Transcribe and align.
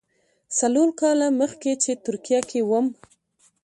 څلور 0.57 0.89
کاله 0.99 1.27
مخکې 1.41 1.71
چې 1.83 1.91
ترکیه 2.05 2.39
کې 2.49 2.59
وم. 2.69 2.87